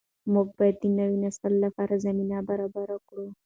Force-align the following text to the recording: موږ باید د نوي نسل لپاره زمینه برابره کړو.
موږ 0.33 0.47
باید 0.57 0.75
د 0.79 0.85
نوي 0.99 1.17
نسل 1.23 1.53
لپاره 1.65 2.01
زمینه 2.05 2.37
برابره 2.49 2.97
کړو. 3.07 3.25